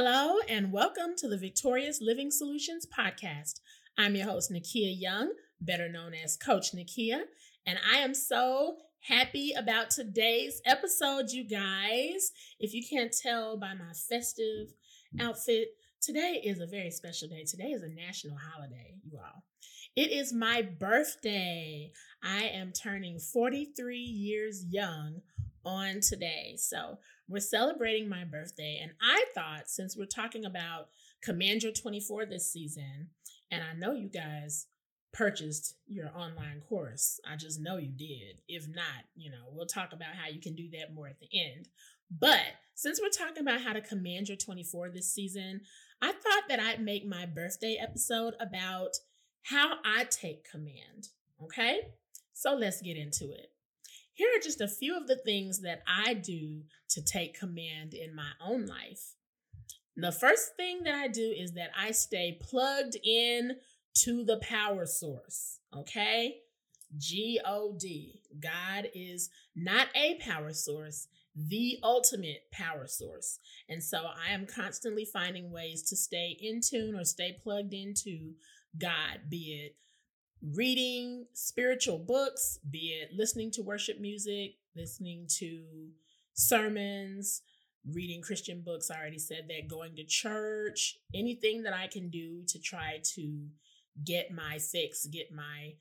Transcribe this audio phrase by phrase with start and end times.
[0.00, 3.58] Hello, and welcome to the Victorious Living Solutions podcast.
[3.98, 7.22] I'm your host, Nikeya Young, better known as Coach Nikeya,
[7.66, 12.30] and I am so happy about today's episode, you guys.
[12.60, 14.68] If you can't tell by my festive
[15.18, 17.42] outfit, today is a very special day.
[17.42, 19.42] Today is a national holiday, you all.
[19.96, 21.90] It is my birthday.
[22.22, 25.22] I am turning 43 years young
[25.64, 26.56] on today.
[26.58, 26.98] So
[27.28, 28.80] we're celebrating my birthday.
[28.82, 30.88] And I thought, since we're talking about
[31.22, 33.08] Command Your 24 this season,
[33.50, 34.66] and I know you guys
[35.12, 37.20] purchased your online course.
[37.28, 38.38] I just know you did.
[38.46, 41.28] If not, you know, we'll talk about how you can do that more at the
[41.32, 41.68] end.
[42.10, 42.42] But
[42.74, 45.62] since we're talking about how to command your 24 this season,
[46.00, 48.96] I thought that I'd make my birthday episode about
[49.42, 51.08] how I take command.
[51.42, 51.80] Okay?
[52.32, 53.50] So let's get into it.
[54.18, 58.16] Here are just a few of the things that I do to take command in
[58.16, 59.14] my own life.
[59.96, 63.52] The first thing that I do is that I stay plugged in
[63.98, 65.60] to the power source.
[65.72, 66.38] Okay?
[66.96, 68.22] G O D.
[68.40, 73.38] God is not a power source, the ultimate power source.
[73.68, 78.32] And so I am constantly finding ways to stay in tune or stay plugged into
[78.76, 79.76] God, be it
[80.42, 85.64] reading spiritual books, be it listening to worship music, listening to
[86.34, 87.42] sermons,
[87.92, 88.90] reading Christian books.
[88.90, 93.46] I already said that, going to church, anything that I can do to try to
[94.04, 95.74] get my fix, get my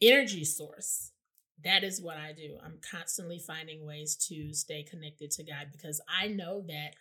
[0.00, 1.10] energy source.
[1.62, 2.58] That is what I do.
[2.64, 6.94] I'm constantly finding ways to stay connected to God because I know that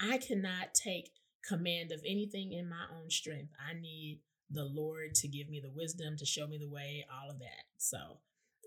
[0.00, 1.10] I cannot take
[1.46, 3.52] command of anything in my own strength.
[3.58, 4.20] I need
[4.50, 7.64] the Lord to give me the wisdom, to show me the way, all of that.
[7.78, 8.18] So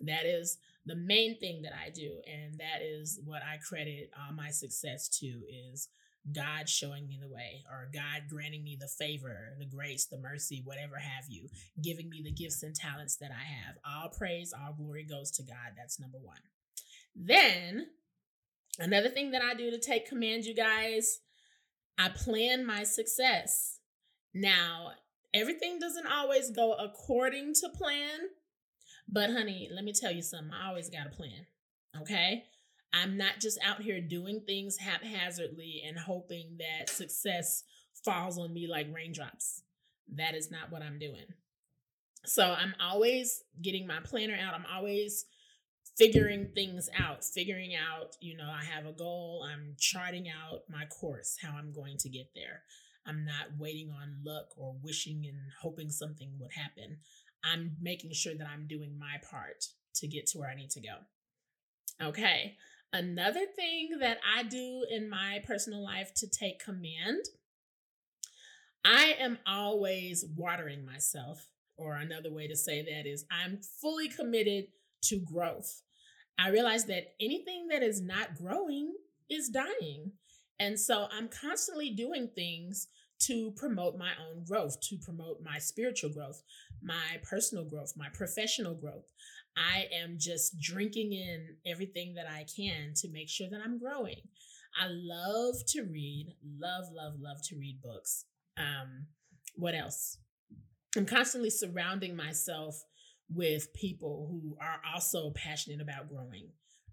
[0.02, 2.22] that is the main thing that I do.
[2.28, 5.90] And that is what I credit all my success to is
[6.32, 10.62] God showing me the way or God granting me the favor, the grace, the mercy,
[10.64, 11.50] whatever have you,
[11.82, 13.76] giving me the gifts and talents that I have.
[13.86, 15.74] All praise, all glory goes to God.
[15.78, 16.40] That's number one.
[17.16, 17.88] Then
[18.80, 21.20] another thing that I do to take command, you guys,
[21.98, 23.80] I plan my success.
[24.34, 24.94] Now,
[25.34, 28.20] everything doesn't always go according to plan.
[29.08, 30.52] But honey, let me tell you something.
[30.54, 31.46] I always got a plan.
[32.02, 32.46] Okay?
[32.94, 37.64] I'm not just out here doing things haphazardly and hoping that success
[38.06, 39.64] falls on me like raindrops.
[40.16, 41.26] That is not what I'm doing.
[42.26, 44.54] So I'm always getting my planner out.
[44.54, 45.26] I'm always
[45.98, 49.46] figuring things out, figuring out, you know, I have a goal.
[49.48, 52.62] I'm charting out my course, how I'm going to get there.
[53.06, 56.98] I'm not waiting on luck or wishing and hoping something would happen.
[57.44, 59.66] I'm making sure that I'm doing my part
[59.96, 60.96] to get to where I need to go.
[62.02, 62.56] Okay.
[62.94, 67.26] Another thing that I do in my personal life to take command,
[68.86, 71.48] I am always watering myself.
[71.76, 74.66] Or another way to say that is, I'm fully committed
[75.06, 75.82] to growth.
[76.38, 78.94] I realize that anything that is not growing
[79.30, 80.12] is dying.
[80.60, 82.88] And so I'm constantly doing things
[83.22, 86.42] to promote my own growth, to promote my spiritual growth,
[86.82, 89.06] my personal growth, my professional growth.
[89.56, 94.22] I am just drinking in everything that I can to make sure that I'm growing.
[94.80, 98.26] I love to read, love, love, love to read books.
[98.58, 99.08] Um,
[99.56, 100.18] what else?
[100.98, 102.84] I'm constantly surrounding myself
[103.34, 106.50] with people who are also passionate about growing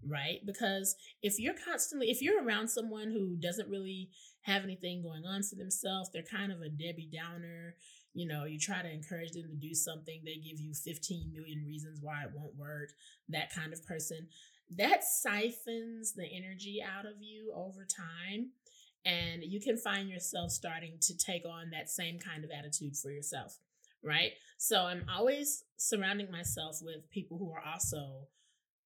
[0.07, 0.45] right?
[0.45, 4.11] Because if you're constantly, if you're around someone who doesn't really
[4.43, 7.75] have anything going on for themselves, they're kind of a Debbie Downer.
[8.15, 11.65] You know, you try to encourage them to do something, they give you 15 million
[11.67, 12.91] reasons why it won't work,
[13.29, 14.27] that kind of person.
[14.77, 18.51] That siphons the energy out of you over time.
[19.05, 23.11] And you can find yourself starting to take on that same kind of attitude for
[23.11, 23.59] yourself,
[24.05, 24.33] right?
[24.59, 28.29] So I'm always surrounding myself with people who are also,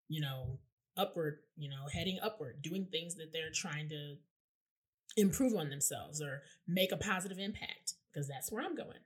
[0.09, 0.59] you know,
[0.97, 4.17] upward, you know, heading upward, doing things that they're trying to
[5.17, 8.99] improve on themselves or make a positive impact, because that's where I'm going.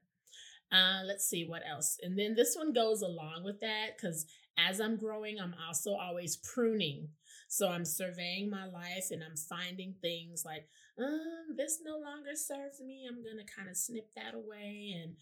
[0.70, 1.98] Uh, let's see what else.
[2.02, 4.26] And then this one goes along with that because
[4.58, 7.08] as I'm growing, I'm also always pruning.
[7.48, 10.68] So I'm surveying my life and I'm finding things like,
[10.98, 13.06] um, this no longer serves me.
[13.08, 14.94] I'm going to kind of snip that away.
[15.02, 15.14] And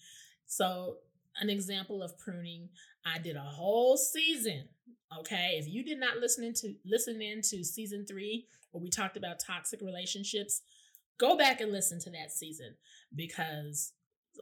[0.47, 0.99] so,
[1.39, 2.71] an example of pruning,
[3.05, 4.69] I did a whole season
[5.21, 5.56] Okay.
[5.59, 9.81] If you did not listen into listen into season three where we talked about toxic
[9.81, 10.62] relationships,
[11.19, 12.75] go back and listen to that season
[13.15, 13.93] because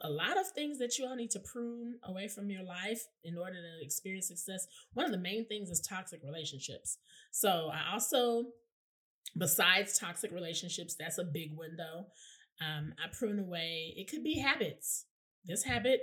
[0.01, 3.37] a lot of things that you all need to prune away from your life in
[3.37, 4.67] order to experience success.
[4.93, 6.97] One of the main things is toxic relationships.
[7.31, 8.45] So I also,
[9.37, 12.07] besides toxic relationships, that's a big window.
[12.61, 13.93] Um, I prune away.
[13.95, 15.05] It could be habits.
[15.45, 16.01] This habit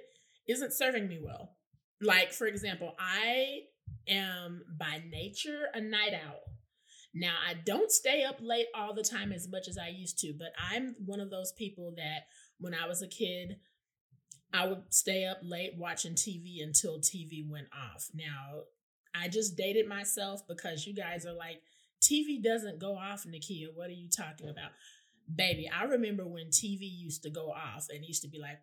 [0.49, 1.57] isn't serving me well.
[2.01, 3.61] Like, for example, I
[4.09, 6.41] am by nature a night owl.
[7.15, 10.33] Now, I don't stay up late all the time as much as I used to,
[10.39, 12.27] but I'm one of those people that
[12.59, 13.57] when I was a kid,
[14.55, 18.09] I would stay up late watching TV until TV went off.
[18.15, 18.63] Now,
[19.15, 21.61] I just dated myself because you guys are like,
[22.03, 23.67] TV doesn't go off, Nikeya.
[23.75, 24.71] What are you talking about?
[25.35, 28.59] Baby, I remember when TV used to go off and it used to be like,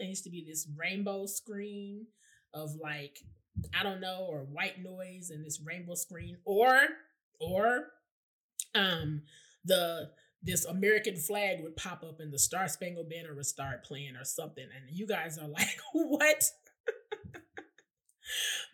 [0.00, 2.06] it used to be this rainbow screen
[2.54, 3.18] of like,
[3.78, 6.78] I don't know, or white noise and this rainbow screen, or,
[7.40, 7.86] or,
[8.74, 9.22] um,
[9.64, 10.10] the
[10.42, 14.24] this American flag would pop up and the Star Spangled Banner would start playing or
[14.24, 14.64] something.
[14.64, 16.44] And you guys are like, what?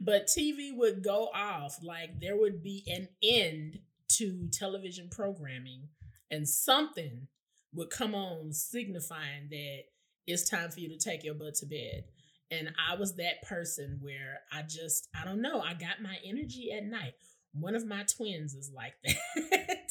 [0.01, 3.79] but TV would go off like there would be an end
[4.09, 5.89] to television programming
[6.31, 7.29] and something
[7.73, 9.79] would come on signifying that
[10.27, 12.05] it's time for you to take your butt to bed.
[12.51, 16.71] And I was that person where I just, I don't know, I got my energy
[16.77, 17.15] at night.
[17.53, 19.91] One of my twins is like that.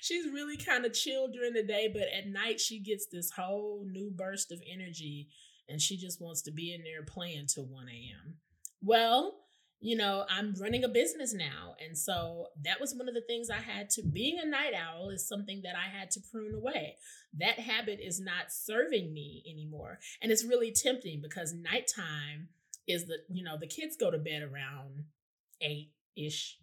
[0.00, 3.86] She's really kind of chill during the day, but at night she gets this whole
[3.86, 5.28] new burst of energy
[5.68, 8.36] and she just wants to be in there playing till 1 a.m.
[8.82, 9.34] Well,
[9.80, 11.74] you know, I'm running a business now.
[11.84, 15.10] And so that was one of the things I had to, being a night owl
[15.10, 16.96] is something that I had to prune away.
[17.38, 19.98] That habit is not serving me anymore.
[20.22, 22.48] And it's really tempting because nighttime
[22.88, 25.04] is the, you know, the kids go to bed around
[25.60, 26.58] eight ish.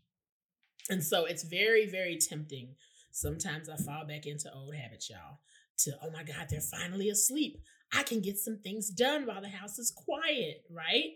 [0.89, 2.75] And so it's very, very tempting.
[3.11, 5.39] Sometimes I fall back into old habits, y'all.
[5.79, 7.59] To, oh my God, they're finally asleep.
[7.95, 11.11] I can get some things done while the house is quiet, right?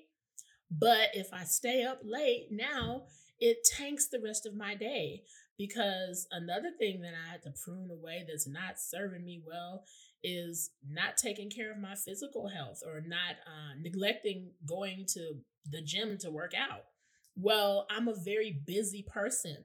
[0.69, 3.03] But if I stay up late now,
[3.39, 5.23] it tanks the rest of my day
[5.57, 9.83] because another thing that I had to prune away that's not serving me well
[10.23, 15.35] is not taking care of my physical health or not uh, neglecting going to
[15.69, 16.83] the gym to work out.
[17.35, 19.57] Well, I'm a very busy person.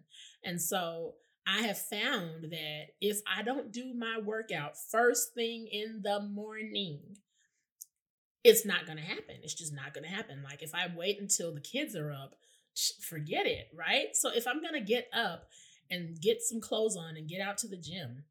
[0.44, 1.14] And so
[1.46, 7.00] I have found that if I don't do my workout first thing in the morning,
[8.44, 9.36] it's not going to happen.
[9.42, 10.42] It's just not going to happen.
[10.42, 12.34] Like if I wait until the kids are up,
[13.00, 14.14] forget it, right?
[14.14, 15.48] So if I'm going to get up
[15.90, 18.24] and get some clothes on and get out to the gym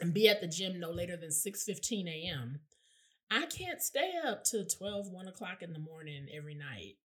[0.00, 2.60] and be at the gym no later than 6 15 a.m.,
[3.30, 6.96] I can't stay up till 12, 1 o'clock in the morning every night.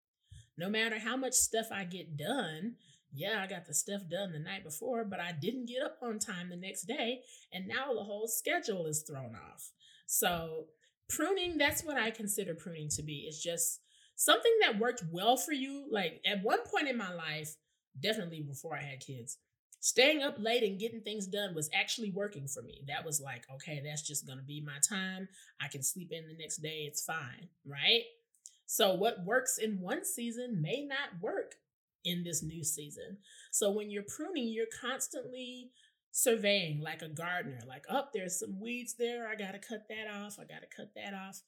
[0.58, 2.76] No matter how much stuff I get done,
[3.12, 6.20] yeah, I got the stuff done the night before, but I didn't get up on
[6.20, 9.72] time the next day, and now the whole schedule is thrown off.
[10.06, 10.68] So
[11.16, 13.26] pruning, that's what I consider pruning to be.
[13.28, 13.82] It's just
[14.16, 15.86] something that worked well for you.
[15.92, 17.56] Like at one point in my life,
[18.00, 19.38] definitely before I had kids,
[19.80, 22.84] staying up late and getting things done was actually working for me.
[22.88, 25.28] That was like, okay, that's just going to be my time.
[25.60, 26.86] I can sleep in the next day.
[26.88, 27.50] It's fine.
[27.66, 28.04] Right.
[28.68, 31.56] So, what works in one season may not work
[32.06, 33.18] in this new season.
[33.52, 35.72] So, when you're pruning, you're constantly
[36.12, 39.28] surveying like a gardener, like, oh, there's some weeds there.
[39.28, 40.38] I got to cut that off.
[40.40, 41.42] I got to cut that off.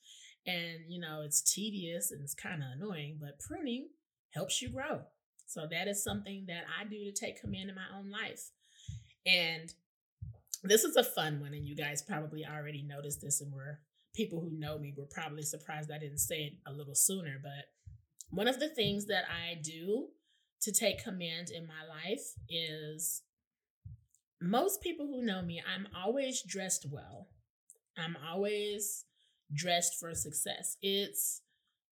[0.45, 3.89] And, you know, it's tedious and it's kind of annoying, but pruning
[4.33, 5.01] helps you grow.
[5.45, 8.49] So that is something that I do to take command in my own life.
[9.25, 9.73] And
[10.63, 13.79] this is a fun one, and you guys probably already noticed this, and we're
[14.15, 17.39] people who know me were probably surprised I didn't say it a little sooner.
[17.41, 17.65] But
[18.29, 20.07] one of the things that I do
[20.61, 23.21] to take command in my life is
[24.43, 27.27] most people who know me, I'm always dressed well.
[27.97, 29.05] I'm always
[29.53, 30.77] dressed for success.
[30.81, 31.41] It's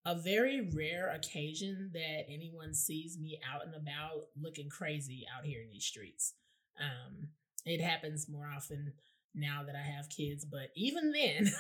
[0.06, 5.62] a very rare occasion that anyone sees me out and about looking crazy out here
[5.62, 6.34] in these streets.
[6.80, 7.30] Um,
[7.66, 8.94] it happens more often
[9.36, 11.52] now that I have kids, but even then,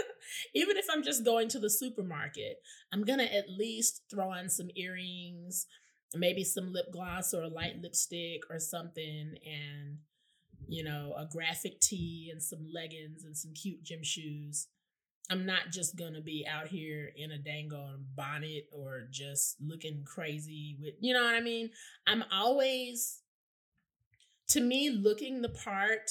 [0.54, 2.58] even if I'm just going to the supermarket,
[2.92, 5.66] I'm gonna at least throw on some earrings,
[6.14, 9.98] maybe some lip gloss or a light lipstick or something, and
[10.68, 14.68] you know, a graphic tee and some leggings and some cute gym shoes.
[15.30, 20.04] I'm not just gonna be out here in a dang on bonnet or just looking
[20.04, 21.70] crazy with, you know what I mean?
[22.06, 23.22] I'm always,
[24.50, 26.10] to me, looking the part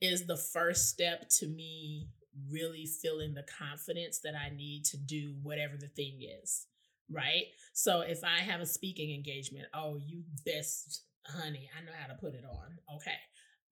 [0.00, 2.08] is the first step to me
[2.50, 6.66] really feeling the confidence that I need to do whatever the thing is,
[7.10, 7.44] right?
[7.72, 12.20] So if I have a speaking engagement, oh, you best, honey, I know how to
[12.20, 12.96] put it on.
[12.96, 13.16] Okay.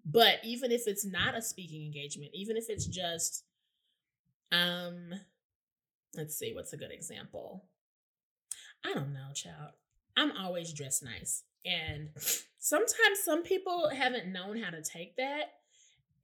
[0.05, 3.45] But even if it's not a speaking engagement, even if it's just,
[4.51, 5.11] um,
[6.17, 7.65] let's see, what's a good example?
[8.85, 9.73] I don't know, child.
[10.17, 11.45] I'm always dressed nice.
[11.65, 12.11] And
[12.59, 15.53] sometimes some people haven't known how to take that.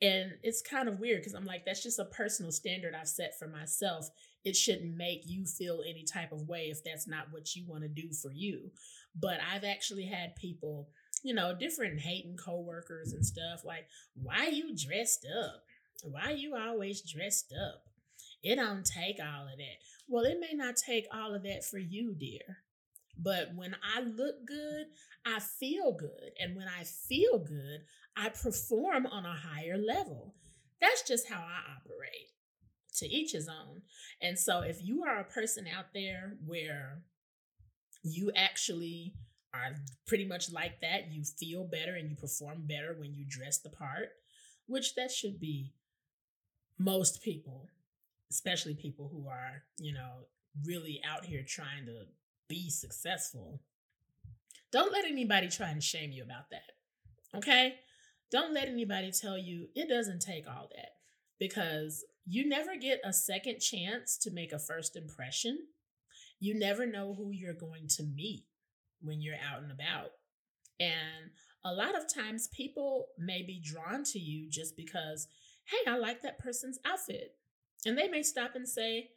[0.01, 3.39] And it's kind of weird because I'm like, that's just a personal standard I've set
[3.39, 4.11] for myself.
[4.45, 7.83] It shouldn't make you feel any type of way if that's not what you want
[7.83, 8.71] to do for you.
[9.19, 10.89] But I've actually had people,
[11.23, 15.65] you know, different hating coworkers and stuff like, why you dressed up?
[16.03, 17.83] Why you always dressed up?
[18.43, 19.79] It don't take all of that.
[20.07, 22.59] Well, it may not take all of that for you, dear.
[23.19, 24.87] But when I look good,
[25.27, 26.31] I feel good.
[26.39, 27.81] And when I feel good,
[28.17, 30.35] I perform on a higher level.
[30.81, 32.29] That's just how I operate.
[32.99, 33.83] To each his own.
[34.21, 37.03] And so if you are a person out there where
[38.03, 39.15] you actually
[39.59, 39.75] are
[40.07, 43.71] pretty much like that, you feel better and you perform better when you dress the
[43.71, 44.11] part,
[44.67, 45.73] which that should be
[46.79, 47.69] most people,
[48.31, 50.27] especially people who are, you know,
[50.65, 52.03] really out here trying to
[52.49, 53.61] be successful.
[54.71, 57.37] Don't let anybody try and shame you about that.
[57.37, 57.77] Okay?
[58.31, 60.91] Don't let anybody tell you it doesn't take all that
[61.39, 65.59] because you never get a second chance to make a first impression.
[66.41, 68.45] You never know who you're going to meet
[69.01, 70.11] when you're out and about.
[70.81, 71.31] And
[71.65, 75.27] a lot of times people may be drawn to you just because,
[75.67, 77.33] hey, I like that person's outfit.
[77.85, 79.11] And they may stop and say,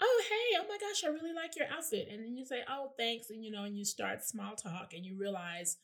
[0.00, 2.08] oh, hey, oh my gosh, I really like your outfit.
[2.10, 3.30] And then you say, oh, thanks.
[3.30, 5.76] And, you know, and you start small talk and you realize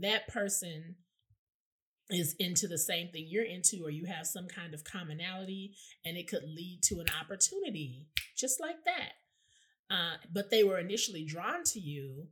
[0.00, 0.96] that person
[2.10, 6.16] is into the same thing you're into or you have some kind of commonality and
[6.16, 8.06] it could lead to an opportunity
[8.36, 9.12] just like that
[9.90, 12.26] uh, but they were initially drawn to you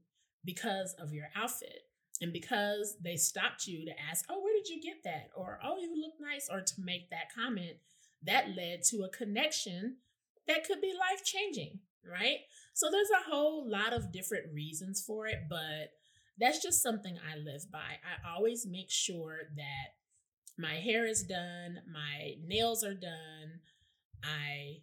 [0.44, 1.82] because of your outfit
[2.20, 5.78] and because they stopped you to ask oh where did you get that or oh
[5.78, 7.76] you look nice or to make that comment
[8.22, 9.96] that led to a connection
[10.46, 12.38] that could be life changing right
[12.74, 15.90] so there's a whole lot of different reasons for it but
[16.38, 17.78] that's just something I live by.
[17.78, 23.60] I always make sure that my hair is done, my nails are done,
[24.22, 24.82] I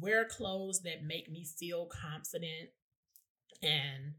[0.00, 2.70] wear clothes that make me feel confident.
[3.62, 4.14] And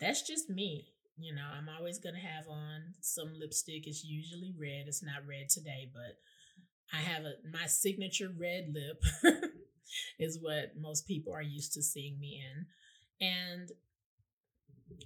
[0.00, 0.92] that's just me.
[1.18, 3.86] You know, I'm always going to have on some lipstick.
[3.86, 4.84] It's usually red.
[4.86, 6.18] It's not red today, but
[6.92, 9.02] I have a my signature red lip
[10.18, 12.66] is what most people are used to seeing me in.
[13.26, 13.72] And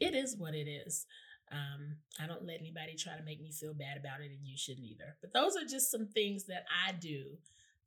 [0.00, 1.06] it is what it is.
[1.50, 4.56] Um, I don't let anybody try to make me feel bad about it, and you
[4.56, 5.16] shouldn't either.
[5.20, 7.36] But those are just some things that I do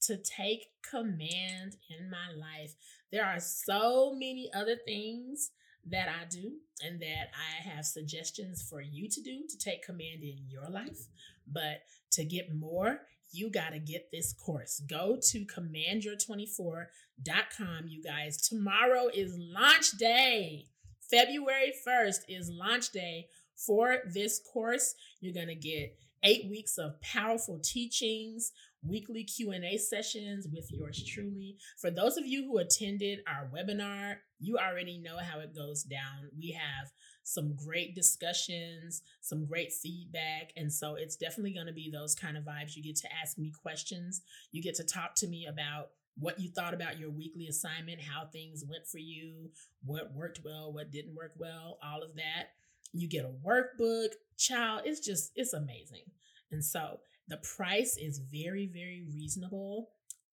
[0.01, 2.75] to take command in my life.
[3.11, 5.51] There are so many other things
[5.91, 10.23] that I do and that I have suggestions for you to do to take command
[10.23, 11.07] in your life.
[11.47, 13.01] But to get more,
[13.31, 14.81] you got to get this course.
[14.89, 18.37] Go to commandyour24.com, you guys.
[18.37, 20.65] Tomorrow is launch day.
[21.09, 24.95] February 1st is launch day for this course.
[25.21, 28.51] You're going to get 8 weeks of powerful teachings,
[28.81, 31.57] weekly Q&A sessions with yours truly.
[31.79, 36.29] For those of you who attended our webinar, you already know how it goes down.
[36.37, 36.91] We have
[37.23, 42.37] some great discussions, some great feedback, and so it's definitely going to be those kind
[42.37, 42.75] of vibes.
[42.75, 44.21] You get to ask me questions.
[44.51, 48.25] You get to talk to me about what you thought about your weekly assignment, how
[48.25, 49.51] things went for you,
[49.83, 52.49] what worked well, what didn't work well, all of that.
[52.93, 56.03] You get a workbook, child, it's just, it's amazing.
[56.51, 59.89] And so the price is very, very reasonable,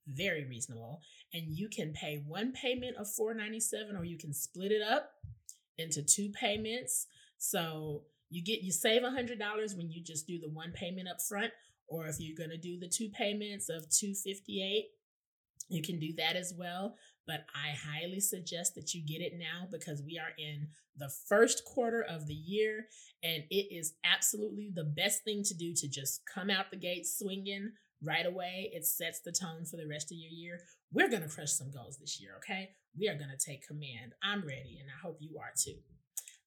[0.06, 1.00] very reasonable.
[1.32, 5.12] And you can pay one payment of 497 or you can split it up
[5.78, 7.06] into two payments.
[7.38, 11.52] So you get, you save $100 when you just do the one payment up front.
[11.88, 14.86] Or if you're going to do the two payments of 258
[15.72, 19.68] you can do that as well, but I highly suggest that you get it now
[19.70, 22.86] because we are in the first quarter of the year
[23.22, 27.06] and it is absolutely the best thing to do to just come out the gate
[27.06, 28.70] swinging right away.
[28.72, 30.60] It sets the tone for the rest of your year.
[30.92, 32.70] We're going to crush some goals this year, okay?
[32.98, 34.12] We are going to take command.
[34.22, 35.76] I'm ready and I hope you are too.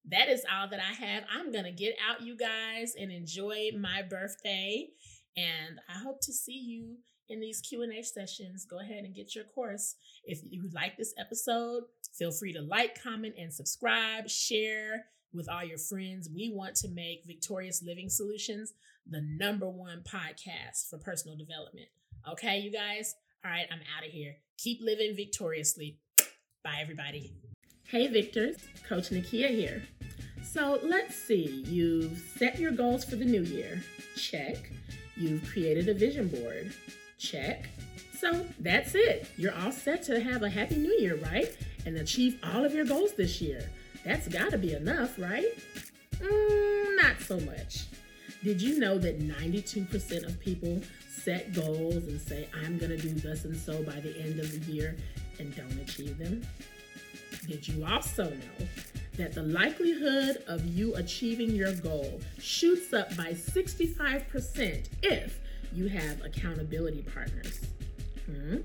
[0.09, 1.23] That is all that I have.
[1.33, 4.89] I'm going to get out, you guys, and enjoy my birthday.
[5.35, 6.97] And I hope to see you
[7.29, 9.95] in these Q&A sessions, go ahead and get your course.
[10.23, 15.63] If you like this episode, feel free to like, comment, and subscribe, share with all
[15.63, 16.29] your friends.
[16.33, 18.73] We want to make Victorious Living Solutions
[19.07, 21.87] the number one podcast for personal development.
[22.31, 23.15] Okay, you guys?
[23.43, 24.35] All right, I'm out of here.
[24.57, 25.99] Keep living victoriously.
[26.63, 27.33] Bye, everybody.
[27.87, 28.57] Hey, Victors.
[28.87, 29.83] Coach Nikeya here.
[30.43, 31.63] So let's see.
[31.67, 33.83] You've set your goals for the new year.
[34.15, 34.71] Check.
[35.15, 36.73] You've created a vision board.
[37.17, 37.69] Check.
[38.19, 39.27] So that's it.
[39.37, 41.55] You're all set to have a happy new year, right?
[41.85, 43.69] And achieve all of your goals this year.
[44.03, 45.51] That's got to be enough, right?
[46.19, 47.85] Mm, not so much.
[48.43, 50.79] Did you know that 92% of people
[51.09, 54.71] set goals and say, I'm to do this and so by the end of the
[54.71, 54.95] year
[55.39, 56.45] and don't achieve them?
[57.47, 58.67] Did you also know
[59.17, 65.39] that the likelihood of you achieving your goal shoots up by 65% if
[65.73, 67.61] you have accountability partners?
[68.25, 68.57] Hmm?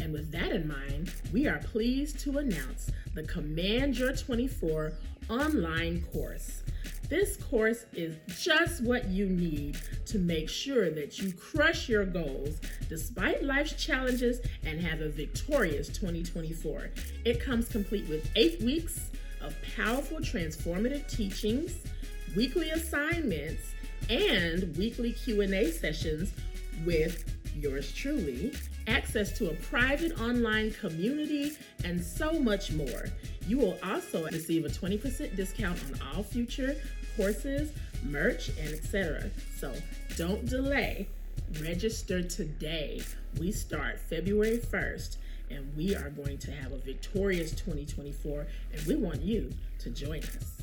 [0.00, 4.92] And with that in mind, we are pleased to announce the Command Your 24
[5.28, 6.62] online course.
[7.08, 12.60] This course is just what you need to make sure that you crush your goals
[12.88, 16.90] despite life's challenges and have a victorious 2024.
[17.24, 21.76] It comes complete with eight weeks of powerful transformative teachings,
[22.36, 23.62] weekly assignments,
[24.08, 26.32] and weekly Q&A sessions
[26.84, 27.24] with
[27.54, 28.52] yours truly,
[28.86, 31.52] access to a private online community,
[31.84, 33.04] and so much more.
[33.46, 36.76] You will also receive a 20% discount on all future
[37.16, 37.72] courses,
[38.04, 39.30] merch, and etc.
[39.56, 39.74] So
[40.16, 41.08] don't delay.
[41.62, 43.02] Register today.
[43.38, 45.16] We start February 1st
[45.50, 49.50] and we are going to have a victorious 2024 and we want you
[49.80, 50.57] to join us.